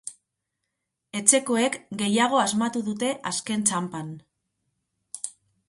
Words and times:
Etxekoek 1.19 1.77
gehiago 2.01 2.41
asmatu 2.45 2.83
dute 2.89 3.13
azken 3.35 3.69
txanpan. 3.71 4.13